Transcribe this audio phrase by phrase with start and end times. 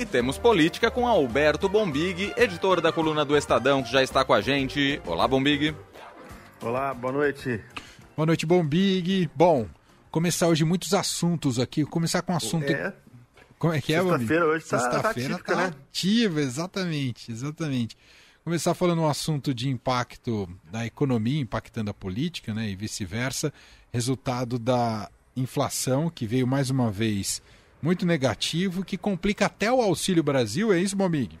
[0.00, 4.32] E temos política com Alberto Bombig, editor da coluna do Estadão, que já está com
[4.32, 4.98] a gente.
[5.04, 5.76] Olá, Bombig.
[6.62, 7.62] Olá, boa noite.
[8.16, 9.28] Boa noite, Bombig.
[9.36, 9.68] Bom,
[10.10, 11.84] começar hoje muitos assuntos aqui.
[11.84, 12.72] Começar com um assunto.
[12.72, 12.94] É.
[13.58, 14.20] Como é que é, Bombig?
[14.20, 15.74] Sexta-feira hoje tá, Sexta-feira tá, tá né?
[15.90, 17.98] ativa, exatamente, exatamente.
[18.42, 23.52] Começar falando um assunto de impacto da economia impactando a política, né, e vice-versa.
[23.92, 27.42] Resultado da inflação que veio mais uma vez
[27.82, 31.38] muito negativo, que complica até o Auxílio Brasil, é isso, Bombig?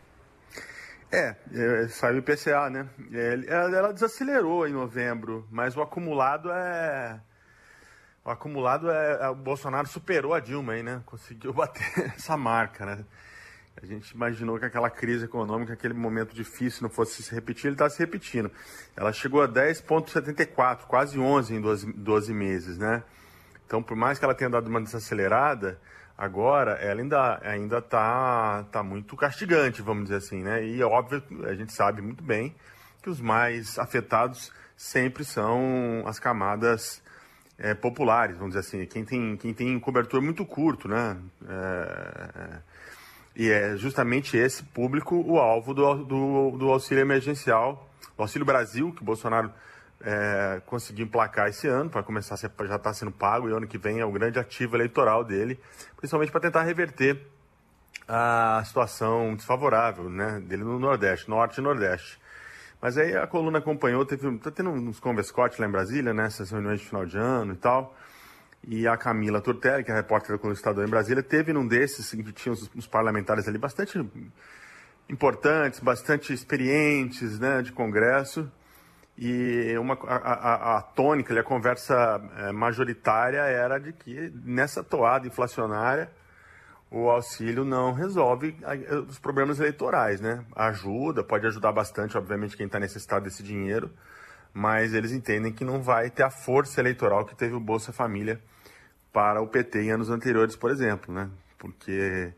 [1.12, 2.88] É, é, saiu o IPCA, né?
[3.12, 7.20] É, Ela, ela desacelerou em novembro, mas o acumulado é.
[8.24, 9.18] O acumulado é.
[9.22, 11.02] é- O Bolsonaro superou a Dilma aí, né?
[11.04, 13.04] Conseguiu bater essa marca, né?
[13.82, 17.74] A gente imaginou que aquela crise econômica, aquele momento difícil não fosse se repetir, ele
[17.74, 18.50] está se repetindo.
[18.94, 23.02] Ela chegou a 10,74, quase 11 em 12, 12 meses, né?
[23.66, 25.80] Então, por mais que ela tenha dado uma desacelerada,
[26.20, 30.62] agora ela ainda ainda está tá muito castigante, vamos dizer assim, né?
[30.62, 32.54] E óbvio, a gente sabe muito bem
[33.02, 37.02] que os mais afetados sempre são as camadas
[37.58, 41.16] eh, populares, vamos dizer assim, quem tem quem tem cobertor muito curto, né?
[41.48, 42.58] É,
[43.34, 48.92] e é justamente esse público o alvo do, do, do auxílio emergencial, do Auxílio Brasil,
[48.92, 49.50] que Bolsonaro
[50.02, 50.62] é,
[50.98, 54.00] emplacar esse ano, para começar a ser, já está sendo pago, e ano que vem
[54.00, 55.60] é o grande ativo eleitoral dele,
[55.96, 57.20] principalmente para tentar reverter
[58.08, 62.18] a situação desfavorável né, dele no Nordeste, Norte e Nordeste.
[62.80, 66.50] Mas aí a coluna acompanhou, teve, tá tendo uns converscotes lá em Brasília, né, essas
[66.50, 67.94] reuniões de final de ano e tal.
[68.66, 72.10] E a Camila Turtelli, que é repórter da coluna Estadão em Brasília, teve num desses
[72.10, 74.02] que tinha uns, uns parlamentares ali bastante
[75.08, 78.50] importantes, bastante experientes, né, de Congresso.
[79.22, 85.26] E uma, a, a, a tônica, a conversa eh, majoritária era de que nessa toada
[85.26, 86.10] inflacionária
[86.90, 90.42] o auxílio não resolve a- os problemas eleitorais, né?
[90.56, 93.90] Ajuda, pode ajudar bastante, obviamente, quem está necessitado desse dinheiro,
[94.54, 98.40] mas eles entendem que não vai ter a força eleitoral que teve o Bolsa Família
[99.12, 101.28] para o PT em anos anteriores, por exemplo, né?
[101.58, 102.32] Porque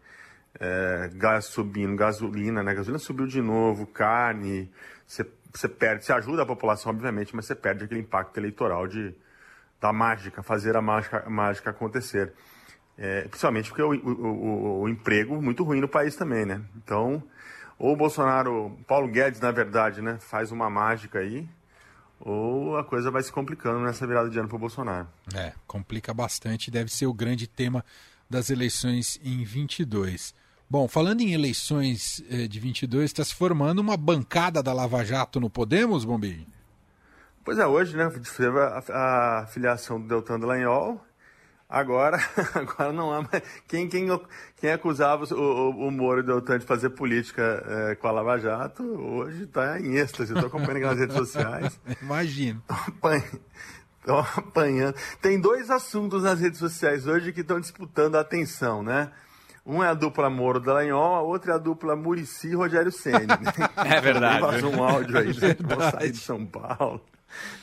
[0.59, 2.75] é, gás subindo, gasolina, né?
[2.75, 4.69] Gasolina subiu de novo, carne,
[5.07, 9.15] você você perde, você ajuda a população, obviamente, mas você perde aquele impacto eleitoral de
[9.81, 12.33] da mágica, fazer a mágica, a mágica acontecer.
[12.97, 16.63] É, principalmente porque o, o, o, emprego muito ruim no país também, né?
[16.77, 17.23] Então,
[17.79, 21.49] ou o Bolsonaro, Paulo Guedes, na verdade, né, faz uma mágica aí,
[22.21, 25.09] ou a coisa vai se complicando nessa virada de ano para o Bolsonaro.
[25.35, 27.85] É, complica bastante, deve ser o grande tema
[28.31, 30.33] das eleições em 22.
[30.73, 35.39] Bom, falando em eleições eh, de 22, está se formando uma bancada da Lava Jato
[35.39, 36.49] no Podemos, Bombig?
[37.45, 40.99] Pois é, hoje, né, teve a, a filiação do Deltan Dallagnol,
[41.69, 42.17] agora,
[42.57, 43.43] agora não há mais...
[43.69, 44.09] Quem, quem,
[44.57, 48.13] quem acusava o, o, o Moro e o Deltan de fazer política eh, com a
[48.13, 51.81] Lava Jato, hoje está em êxtase, estou acompanhando aqui nas redes sociais.
[52.01, 52.63] Imagino.
[54.01, 54.97] Estão apanhando.
[55.21, 59.13] Tem dois assuntos nas redes sociais hoje que estão disputando a atenção, né?
[59.65, 63.27] Um é a dupla Moro Dallagnol, a outra é a dupla Murici Rogério Ceni.
[63.77, 64.41] É verdade.
[64.41, 65.55] Vazou um áudio aí, né?
[65.55, 67.01] que vão sair de São Paulo.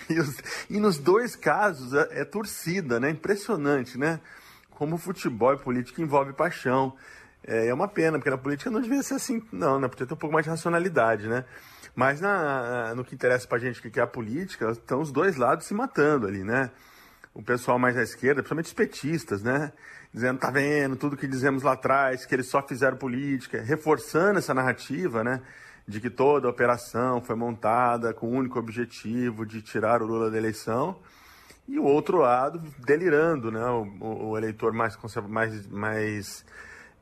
[0.09, 0.37] E, os-
[0.69, 3.09] e nos dois casos é, é torcida, né?
[3.09, 4.19] Impressionante, né?
[4.71, 6.95] Como futebol e política envolve paixão.
[7.45, 9.87] É, é uma pena, porque na política não devia ser assim, não, né?
[9.89, 11.43] Podia ter um pouco mais de racionalidade, né?
[11.95, 15.65] Mas na, no que interessa pra gente, que é a política, estão os dois lados
[15.65, 16.71] se matando ali, né?
[17.33, 19.71] O pessoal mais à esquerda, principalmente os petistas, né?
[20.13, 24.53] Dizendo, tá vendo, tudo que dizemos lá atrás, que eles só fizeram política, reforçando essa
[24.53, 25.41] narrativa, né?
[25.87, 30.29] De que toda a operação foi montada com o único objetivo de tirar o Lula
[30.31, 30.97] da eleição.
[31.67, 33.63] E o outro lado delirando, né?
[33.65, 34.97] O, o- eleitor mais,
[35.27, 36.45] mais, mais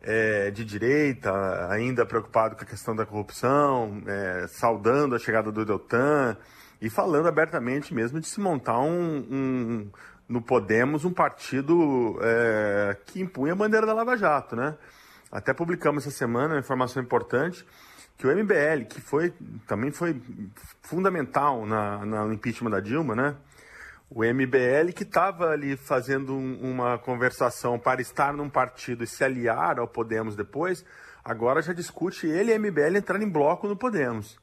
[0.02, 1.32] é, de direita,
[1.72, 6.36] ainda preocupado com a questão da corrupção, é, saudando a chegada do Deltan
[6.82, 9.90] e falando abertamente mesmo de se montar um, um-
[10.28, 14.76] no Podemos um partido é, que impunha a bandeira da Lava Jato, né?
[15.32, 17.66] Até publicamos essa semana uma informação importante
[18.18, 19.34] que o MBL, que foi
[19.68, 20.20] também foi
[20.82, 23.36] fundamental na, na- no impeachment da Dilma, né?
[24.10, 29.24] O MBL que estava ali fazendo um- uma conversação para estar num partido e se
[29.24, 30.84] aliar ao Podemos depois,
[31.24, 34.40] agora já discute ele e MBL entrar em bloco no Podemos.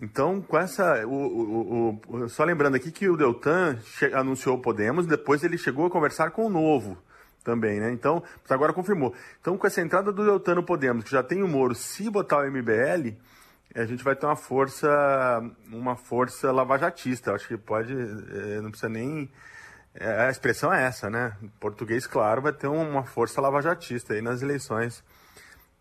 [0.00, 1.06] Então, com essa.
[1.06, 3.78] O, o- o- só lembrando aqui que o Deltan
[4.12, 6.98] anunciou o Podemos, depois ele chegou a conversar com o Novo
[7.42, 7.90] também, né?
[7.92, 9.14] Então, agora confirmou.
[9.40, 12.38] Então, com essa entrada do Deltan no Podemos, que já tem o Moro, se botar
[12.40, 13.16] o MBL,
[13.74, 14.88] a gente vai ter uma força,
[15.72, 17.32] uma força lavajatista.
[17.32, 19.30] Acho que pode, eh, não precisa nem.
[19.94, 21.36] eh, A expressão é essa, né?
[21.42, 25.02] Em português, claro, vai ter uma força lavajatista aí nas eleições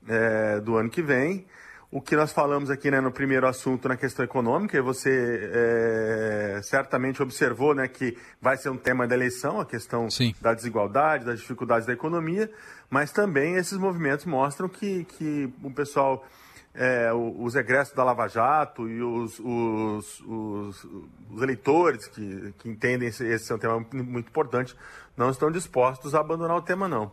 [0.07, 1.45] é, do ano que vem.
[1.91, 6.59] O que nós falamos aqui né, no primeiro assunto na questão econômica, e você é,
[6.63, 10.33] certamente observou né, que vai ser um tema da eleição, a questão Sim.
[10.41, 12.51] da desigualdade, das dificuldades da economia,
[12.89, 16.25] mas também esses movimentos mostram que, que o pessoal,
[16.73, 20.83] é, os egressos da Lava Jato e os, os, os,
[21.31, 24.75] os eleitores que, que entendem esse, esse é um tema muito importante,
[25.15, 27.11] não estão dispostos a abandonar o tema, não.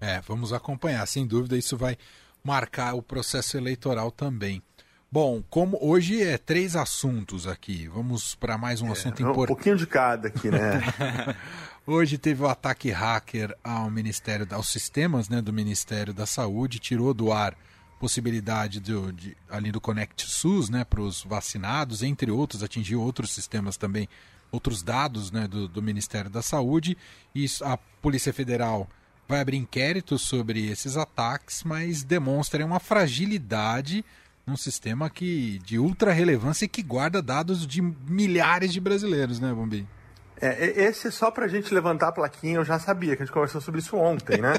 [0.00, 1.98] É, vamos acompanhar, sem dúvida isso vai
[2.42, 4.62] marcar o processo eleitoral também.
[5.10, 9.52] Bom, como hoje é três assuntos aqui, vamos para mais um é, assunto importante.
[9.52, 10.82] Um pouquinho de cada aqui, né?
[11.86, 17.14] hoje teve o ataque hacker ao Ministério, aos sistemas né, do Ministério da Saúde, tirou
[17.14, 17.56] do ar
[17.98, 23.32] possibilidade do, de, ali do Connect SUS né, para os vacinados, entre outros, atingiu outros
[23.32, 24.08] sistemas também,
[24.50, 26.96] outros dados né, do, do Ministério da Saúde.
[27.34, 28.88] E a Polícia Federal
[29.28, 34.04] vai abrir inquérito sobre esses ataques, mas demonstra uma fragilidade
[34.46, 39.52] num sistema que de ultra relevância e que guarda dados de milhares de brasileiros, né,
[39.52, 39.86] Bombi?
[40.40, 43.26] É, esse é só para a gente levantar a plaquinha, eu já sabia que a
[43.26, 44.54] gente conversou sobre isso ontem, né?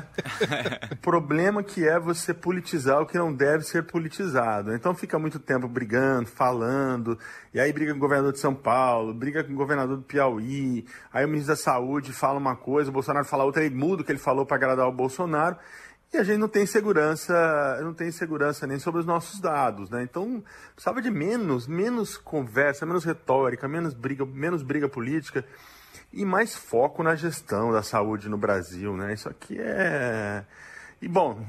[0.92, 4.74] o problema que é você politizar o que não deve ser politizado.
[4.74, 7.18] Então fica muito tempo brigando, falando,
[7.54, 10.86] e aí briga com o governador de São Paulo, briga com o governador do Piauí,
[11.14, 14.06] aí o ministro da Saúde fala uma coisa, o Bolsonaro fala outra, ele muda o
[14.06, 15.56] que ele falou para agradar o Bolsonaro.
[16.12, 20.02] E a gente não tem segurança, não tem segurança nem sobre os nossos dados, né?
[20.02, 25.46] Então, precisava de menos, menos conversa, menos retórica, menos briga, menos briga política
[26.12, 29.14] e mais foco na gestão da saúde no Brasil, né?
[29.14, 30.44] Isso aqui é
[31.02, 31.46] e bom,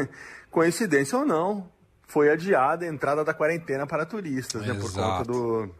[0.50, 1.70] coincidência ou não,
[2.06, 4.74] foi adiada a entrada da quarentena para turistas, né?
[4.74, 5.70] Por conta do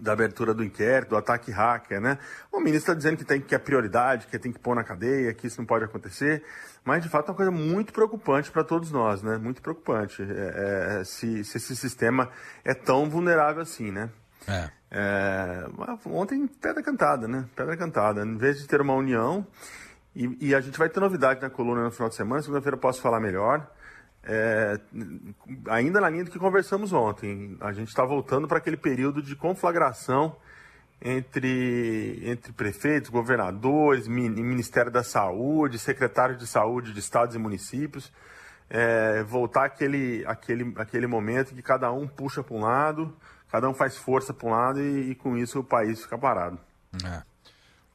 [0.00, 2.18] da abertura do inquérito, do ataque hacker, né?
[2.52, 5.32] O ministro está dizendo que tem que é prioridade, que tem que pôr na cadeia,
[5.34, 6.44] que isso não pode acontecer,
[6.84, 9.36] mas de fato é uma coisa muito preocupante para todos nós, né?
[9.38, 12.30] Muito preocupante é, é, se, se, esse sistema
[12.64, 14.10] é tão vulnerável assim, né?
[14.48, 14.70] É.
[14.90, 15.64] é
[16.06, 17.44] ontem pedra cantada, né?
[17.54, 18.24] Pedra cantada.
[18.24, 19.46] Em vez de ter uma união
[20.14, 22.40] e, e a gente vai ter novidade na coluna no final de semana.
[22.40, 23.70] Segunda-feira posso falar melhor.
[24.28, 24.80] É,
[25.68, 29.36] ainda na linha do que conversamos ontem, a gente está voltando para aquele período de
[29.36, 30.36] conflagração
[31.00, 38.12] entre, entre prefeitos, governadores, Ministério da Saúde, secretários de saúde de estados e municípios.
[38.68, 43.16] É, voltar aquele, aquele, aquele momento que cada um puxa para um lado,
[43.48, 46.58] cada um faz força para um lado e, e, com isso o país fica parado.
[47.04, 47.22] É.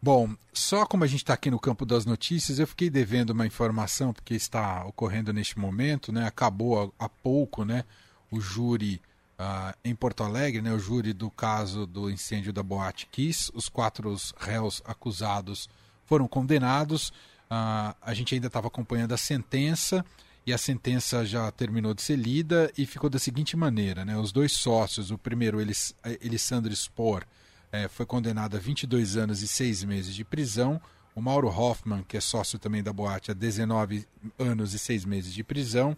[0.04, 3.46] Bom, só como a gente está aqui no campo das notícias, eu fiquei devendo uma
[3.46, 6.26] informação, porque está ocorrendo neste momento, né?
[6.26, 7.86] Acabou há, pouco, né?
[8.32, 9.00] O júri
[9.40, 10.74] uh, em Porto Alegre, né?
[10.74, 13.52] O júri do caso do incêndio da Boate Kiss.
[13.54, 15.70] Os quatro réus acusados
[16.04, 17.10] foram condenados.
[17.52, 20.04] Uh, a gente ainda estava acompanhando a sentença
[20.48, 24.18] e a sentença já terminou de ser lida e ficou da seguinte maneira, né?
[24.18, 27.24] Os dois sócios, o primeiro, Elis, Elisandro Spor,
[27.72, 30.82] é, foi condenado a 22 anos e 6 meses de prisão.
[31.16, 34.06] O Mauro Hoffman, que é sócio também da boate, a 19
[34.38, 35.96] anos e 6 meses de prisão.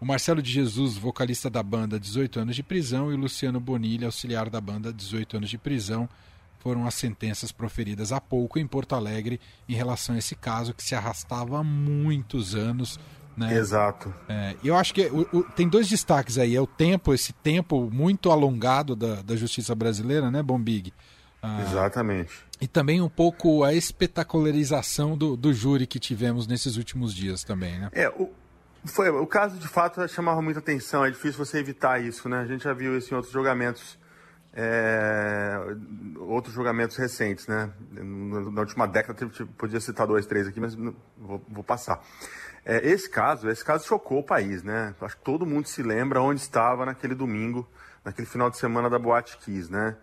[0.00, 3.10] O Marcelo de Jesus, vocalista da banda, 18 anos de prisão.
[3.10, 6.08] E o Luciano Bonilha, auxiliar da banda, 18 anos de prisão.
[6.60, 10.82] Foram as sentenças proferidas há pouco em Porto Alegre em relação a esse caso que
[10.82, 12.98] se arrastava há muitos anos.
[13.40, 13.56] Né?
[13.56, 14.12] Exato.
[14.28, 16.54] É, eu acho que o, o, tem dois destaques aí.
[16.54, 20.92] É o tempo, esse tempo muito alongado da, da justiça brasileira, né, Bombig?
[21.42, 22.44] Ah, Exatamente.
[22.60, 27.78] E também um pouco a espetacularização do, do júri que tivemos nesses últimos dias também,
[27.78, 27.88] né?
[27.92, 28.30] É, o,
[28.84, 32.40] foi, o caso de fato chamava muita atenção, é difícil você evitar isso, né?
[32.40, 33.98] A gente já viu isso em outros julgamentos,
[34.52, 35.58] é,
[36.18, 37.70] outros julgamentos recentes, né?
[37.90, 40.74] Na última década, podia citar dois, três aqui, mas
[41.16, 42.02] vou, vou passar.
[42.64, 44.94] É, esse caso, esse caso chocou o país, né?
[45.00, 47.68] Acho que todo mundo se lembra onde estava naquele domingo,
[48.04, 49.96] naquele final de semana da Boate Kiss, né?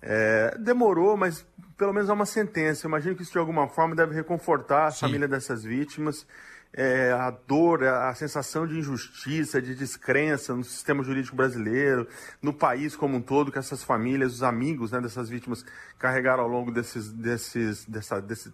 [0.00, 1.44] É, demorou, mas
[1.76, 2.86] pelo menos há uma sentença.
[2.86, 5.00] Eu imagino que isso de alguma forma deve reconfortar a Sim.
[5.00, 6.26] família dessas vítimas.
[6.72, 12.06] É, a dor, a sensação de injustiça, de descrença no sistema jurídico brasileiro,
[12.42, 15.64] no país como um todo, que essas famílias, os amigos né, dessas vítimas
[15.98, 18.52] carregaram ao longo desses, desses, dessa, desse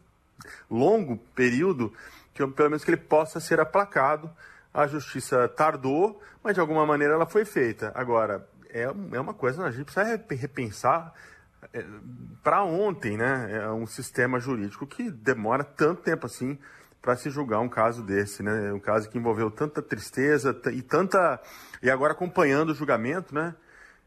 [0.70, 1.92] longo período
[2.34, 4.30] que pelo menos que ele possa ser aplacado.
[4.72, 7.92] A justiça tardou, mas de alguma maneira ela foi feita.
[7.94, 11.12] Agora, é, é uma coisa, a gente precisa repensar
[11.72, 11.84] é,
[12.42, 13.62] para ontem, né?
[13.62, 16.58] É um sistema jurídico que demora tanto tempo assim
[17.00, 18.72] para se julgar um caso desse, né?
[18.72, 21.40] Um caso que envolveu tanta tristeza e tanta
[21.82, 23.54] e agora acompanhando o julgamento, né?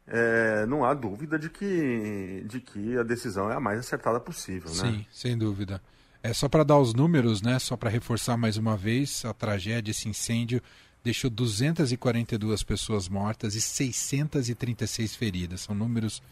[0.08, 4.70] É, não há dúvida de que, de que a decisão é a mais acertada possível,
[4.70, 4.76] né?
[4.76, 5.82] Sim, sem dúvida.
[6.26, 7.60] É só para dar os números, né?
[7.60, 10.60] Só para reforçar mais uma vez a tragédia, esse incêndio
[11.04, 15.62] deixou 242 pessoas mortas e 636 feridas.
[15.62, 16.24] São números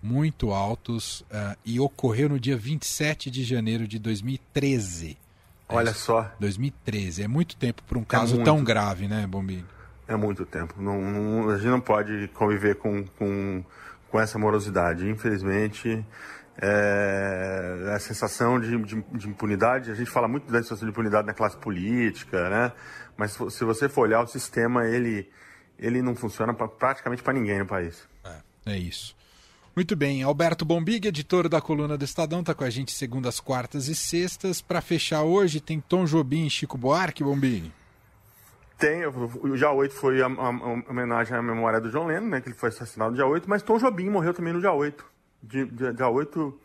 [0.00, 5.18] muito altos uh, e ocorreu no dia 27 de janeiro de 2013.
[5.68, 6.30] Olha é só.
[6.38, 7.24] 2013.
[7.24, 9.66] É muito tempo para um é caso é tão grave, né, Bombinho?
[10.06, 10.74] É muito tempo.
[10.80, 13.64] Não, não, a gente não pode conviver com, com,
[14.08, 15.08] com essa morosidade.
[15.08, 16.06] Infelizmente,
[16.58, 21.26] é, a sensação de, de, de, impunidade, a gente fala muito da sensação de impunidade
[21.26, 22.72] na classe política, né?
[23.16, 25.28] Mas se você for olhar o sistema, ele,
[25.78, 28.06] ele não funciona pra, praticamente para ninguém no país.
[28.24, 29.16] É, é isso.
[29.74, 33.88] Muito bem, Alberto Bombig, editor da coluna do Estadão, está com a gente segundas, quartas
[33.88, 34.60] e sextas.
[34.60, 37.72] Para fechar hoje, tem Tom Jobim e Chico Buarque, Bombig?
[38.76, 42.40] Tem, o dia 8 foi a, a, a, homenagem à memória do John Lennon, né,
[42.40, 45.04] que ele foi assassinado no dia 8, mas Tom Jobim morreu também no dia 8
[45.42, 46.60] de, de, dia 8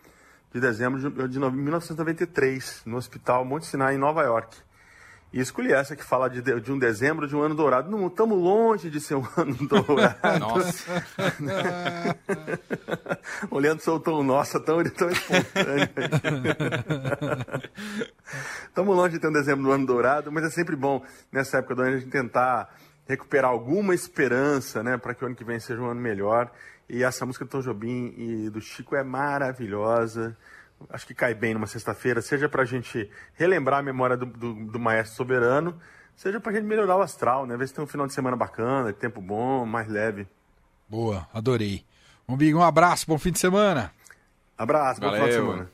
[0.53, 4.55] de dezembro de, de 1993, no Hospital Monte Sinai, em Nova York.
[5.35, 7.91] E escolhi essa que fala de, de um dezembro de um ano dourado.
[7.91, 10.39] Não estamos longe de ser um ano dourado.
[10.39, 11.05] Nossa!
[13.51, 15.89] o Leandro soltou um nossa tão, tão espontâneo.
[18.65, 21.75] Estamos longe de ter um dezembro do ano dourado, mas é sempre bom, nessa época
[21.75, 22.73] do ano, a gente tentar
[23.07, 26.51] recuperar alguma esperança, né, para que o ano que vem seja um ano melhor.
[26.89, 30.37] E essa música do Tom Jobim e do Chico é maravilhosa.
[30.89, 34.53] Acho que cai bem numa sexta-feira, seja para a gente relembrar a memória do, do,
[34.53, 35.79] do maestro soberano,
[36.15, 37.55] seja para a gente melhorar o astral, né?
[37.55, 40.27] Ver se tem um final de semana bacana, tempo bom, mais leve.
[40.87, 41.83] Boa, adorei.
[42.27, 43.91] Um, um abraço, bom fim de semana.
[44.57, 45.71] Abraço, bom final de semana.